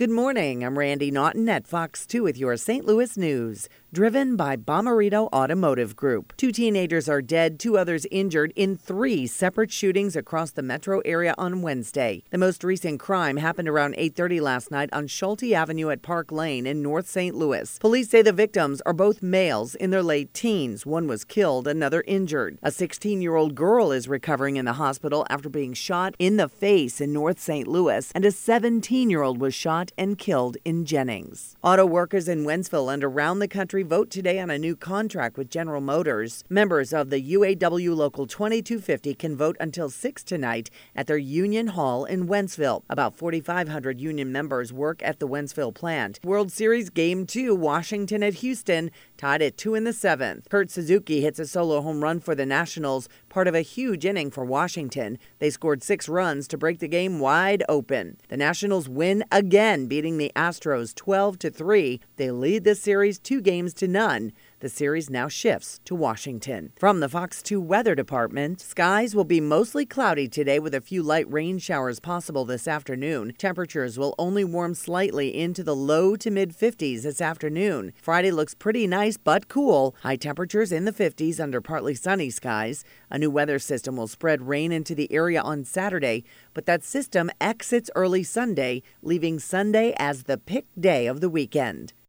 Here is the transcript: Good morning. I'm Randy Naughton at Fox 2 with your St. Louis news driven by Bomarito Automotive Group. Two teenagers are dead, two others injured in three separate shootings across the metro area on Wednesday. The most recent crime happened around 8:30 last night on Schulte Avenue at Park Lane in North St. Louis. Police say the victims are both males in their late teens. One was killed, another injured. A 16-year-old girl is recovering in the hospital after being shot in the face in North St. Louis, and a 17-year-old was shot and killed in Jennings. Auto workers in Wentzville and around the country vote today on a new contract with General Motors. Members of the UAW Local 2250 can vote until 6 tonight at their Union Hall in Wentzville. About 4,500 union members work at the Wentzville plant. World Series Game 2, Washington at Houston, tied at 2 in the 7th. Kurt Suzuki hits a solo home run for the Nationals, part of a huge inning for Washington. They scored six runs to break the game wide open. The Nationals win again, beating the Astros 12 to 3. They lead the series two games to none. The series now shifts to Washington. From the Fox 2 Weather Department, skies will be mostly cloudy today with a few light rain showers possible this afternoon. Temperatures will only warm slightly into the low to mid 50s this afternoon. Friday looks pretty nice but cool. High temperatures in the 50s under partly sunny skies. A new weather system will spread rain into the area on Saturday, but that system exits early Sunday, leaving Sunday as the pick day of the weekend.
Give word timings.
Good 0.00 0.08
morning. 0.08 0.64
I'm 0.64 0.78
Randy 0.78 1.10
Naughton 1.10 1.46
at 1.50 1.66
Fox 1.66 2.06
2 2.06 2.22
with 2.22 2.38
your 2.38 2.56
St. 2.56 2.86
Louis 2.86 3.18
news 3.18 3.68
driven 3.92 4.36
by 4.36 4.56
Bomarito 4.56 5.28
Automotive 5.32 5.96
Group. 5.96 6.32
Two 6.36 6.52
teenagers 6.52 7.08
are 7.08 7.20
dead, 7.20 7.58
two 7.58 7.76
others 7.76 8.06
injured 8.10 8.52
in 8.54 8.76
three 8.76 9.26
separate 9.26 9.72
shootings 9.72 10.14
across 10.14 10.52
the 10.52 10.62
metro 10.62 11.00
area 11.00 11.34
on 11.36 11.60
Wednesday. 11.60 12.22
The 12.30 12.38
most 12.38 12.62
recent 12.62 13.00
crime 13.00 13.36
happened 13.36 13.68
around 13.68 13.96
8:30 13.98 14.40
last 14.40 14.70
night 14.70 14.90
on 14.92 15.08
Schulte 15.08 15.52
Avenue 15.52 15.90
at 15.90 16.02
Park 16.02 16.30
Lane 16.30 16.68
in 16.68 16.82
North 16.82 17.08
St. 17.08 17.34
Louis. 17.34 17.78
Police 17.80 18.10
say 18.10 18.22
the 18.22 18.32
victims 18.32 18.80
are 18.86 18.92
both 18.92 19.22
males 19.22 19.74
in 19.74 19.90
their 19.90 20.04
late 20.04 20.32
teens. 20.32 20.86
One 20.86 21.08
was 21.08 21.24
killed, 21.24 21.66
another 21.66 22.04
injured. 22.06 22.58
A 22.62 22.70
16-year-old 22.70 23.56
girl 23.56 23.90
is 23.90 24.06
recovering 24.06 24.56
in 24.56 24.66
the 24.66 24.74
hospital 24.74 25.26
after 25.28 25.48
being 25.48 25.74
shot 25.74 26.14
in 26.20 26.36
the 26.36 26.48
face 26.48 27.00
in 27.00 27.12
North 27.12 27.40
St. 27.40 27.66
Louis, 27.66 28.12
and 28.14 28.24
a 28.24 28.30
17-year-old 28.30 29.40
was 29.40 29.54
shot 29.54 29.89
and 29.96 30.18
killed 30.18 30.56
in 30.64 30.84
Jennings. 30.84 31.56
Auto 31.62 31.86
workers 31.86 32.28
in 32.28 32.44
Wentzville 32.44 32.92
and 32.92 33.02
around 33.02 33.38
the 33.38 33.48
country 33.48 33.82
vote 33.82 34.10
today 34.10 34.38
on 34.38 34.50
a 34.50 34.58
new 34.58 34.76
contract 34.76 35.36
with 35.36 35.50
General 35.50 35.80
Motors. 35.80 36.44
Members 36.48 36.92
of 36.92 37.10
the 37.10 37.20
UAW 37.34 37.94
Local 37.96 38.26
2250 38.26 39.14
can 39.14 39.36
vote 39.36 39.56
until 39.60 39.88
6 39.88 40.24
tonight 40.24 40.70
at 40.94 41.06
their 41.06 41.18
Union 41.18 41.68
Hall 41.68 42.04
in 42.04 42.26
Wentzville. 42.26 42.82
About 42.88 43.14
4,500 43.14 44.00
union 44.00 44.32
members 44.32 44.72
work 44.72 45.02
at 45.02 45.18
the 45.18 45.28
Wentzville 45.28 45.74
plant. 45.74 46.20
World 46.24 46.52
Series 46.52 46.90
Game 46.90 47.26
2, 47.26 47.54
Washington 47.54 48.22
at 48.22 48.34
Houston, 48.34 48.90
tied 49.20 49.42
at 49.42 49.58
2 49.58 49.74
in 49.74 49.84
the 49.84 49.90
7th. 49.90 50.48
Kurt 50.48 50.70
Suzuki 50.70 51.20
hits 51.20 51.38
a 51.38 51.46
solo 51.46 51.82
home 51.82 52.02
run 52.02 52.20
for 52.20 52.34
the 52.34 52.46
Nationals, 52.46 53.06
part 53.28 53.46
of 53.46 53.54
a 53.54 53.60
huge 53.60 54.06
inning 54.06 54.30
for 54.30 54.46
Washington. 54.46 55.18
They 55.40 55.50
scored 55.50 55.82
six 55.82 56.08
runs 56.08 56.48
to 56.48 56.56
break 56.56 56.78
the 56.78 56.88
game 56.88 57.18
wide 57.18 57.62
open. 57.68 58.16
The 58.28 58.38
Nationals 58.38 58.88
win 58.88 59.22
again, 59.30 59.88
beating 59.88 60.16
the 60.16 60.32
Astros 60.34 60.94
12 60.94 61.38
to 61.40 61.50
3. 61.50 62.00
They 62.16 62.30
lead 62.30 62.64
the 62.64 62.74
series 62.74 63.18
two 63.18 63.42
games 63.42 63.74
to 63.74 63.86
none. 63.86 64.32
The 64.60 64.68
series 64.68 65.08
now 65.08 65.26
shifts 65.26 65.80
to 65.86 65.94
Washington. 65.94 66.74
From 66.76 67.00
the 67.00 67.08
Fox 67.08 67.42
2 67.42 67.58
Weather 67.58 67.94
Department, 67.94 68.60
skies 68.60 69.14
will 69.14 69.24
be 69.24 69.40
mostly 69.40 69.86
cloudy 69.86 70.28
today 70.28 70.58
with 70.58 70.74
a 70.74 70.82
few 70.82 71.02
light 71.02 71.24
rain 71.32 71.58
showers 71.58 71.98
possible 71.98 72.44
this 72.44 72.68
afternoon. 72.68 73.32
Temperatures 73.38 73.98
will 73.98 74.14
only 74.18 74.44
warm 74.44 74.74
slightly 74.74 75.34
into 75.34 75.64
the 75.64 75.74
low 75.74 76.14
to 76.14 76.30
mid 76.30 76.54
50s 76.54 77.04
this 77.04 77.22
afternoon. 77.22 77.94
Friday 78.02 78.30
looks 78.30 78.54
pretty 78.54 78.86
nice 78.86 79.16
but 79.16 79.48
cool. 79.48 79.96
High 80.02 80.16
temperatures 80.16 80.72
in 80.72 80.84
the 80.84 80.92
50s 80.92 81.40
under 81.40 81.62
partly 81.62 81.94
sunny 81.94 82.28
skies. 82.28 82.84
A 83.08 83.18
new 83.18 83.30
weather 83.30 83.58
system 83.58 83.96
will 83.96 84.08
spread 84.08 84.42
rain 84.42 84.72
into 84.72 84.94
the 84.94 85.10
area 85.10 85.40
on 85.40 85.64
Saturday, 85.64 86.22
but 86.52 86.66
that 86.66 86.84
system 86.84 87.30
exits 87.40 87.90
early 87.94 88.22
Sunday, 88.22 88.82
leaving 89.00 89.38
Sunday 89.38 89.94
as 89.98 90.24
the 90.24 90.36
pick 90.36 90.66
day 90.78 91.06
of 91.06 91.22
the 91.22 91.30
weekend. 91.30 91.94